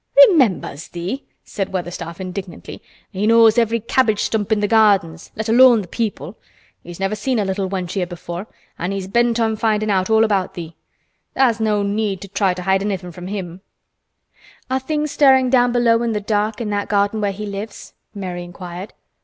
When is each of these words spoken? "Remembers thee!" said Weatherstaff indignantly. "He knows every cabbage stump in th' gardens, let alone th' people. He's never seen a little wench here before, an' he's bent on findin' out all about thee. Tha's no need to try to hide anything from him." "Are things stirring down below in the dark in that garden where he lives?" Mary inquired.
"Remembers 0.29 0.87
thee!" 0.87 1.25
said 1.43 1.71
Weatherstaff 1.71 2.19
indignantly. 2.19 2.81
"He 3.11 3.27
knows 3.27 3.59
every 3.59 3.79
cabbage 3.79 4.21
stump 4.21 4.51
in 4.51 4.59
th' 4.59 4.67
gardens, 4.67 5.31
let 5.35 5.47
alone 5.47 5.83
th' 5.83 5.91
people. 5.91 6.39
He's 6.81 6.99
never 6.99 7.13
seen 7.15 7.37
a 7.37 7.45
little 7.45 7.69
wench 7.69 7.91
here 7.91 8.07
before, 8.07 8.47
an' 8.79 8.93
he's 8.93 9.07
bent 9.07 9.39
on 9.39 9.57
findin' 9.57 9.91
out 9.91 10.09
all 10.09 10.23
about 10.23 10.55
thee. 10.55 10.75
Tha's 11.35 11.59
no 11.59 11.83
need 11.83 12.19
to 12.21 12.27
try 12.27 12.55
to 12.55 12.63
hide 12.63 12.81
anything 12.81 13.11
from 13.11 13.27
him." 13.27 13.61
"Are 14.71 14.79
things 14.79 15.11
stirring 15.11 15.51
down 15.51 15.71
below 15.71 16.01
in 16.01 16.13
the 16.13 16.19
dark 16.19 16.59
in 16.59 16.71
that 16.71 16.89
garden 16.89 17.21
where 17.21 17.31
he 17.31 17.45
lives?" 17.45 17.93
Mary 18.15 18.43
inquired. 18.43 18.93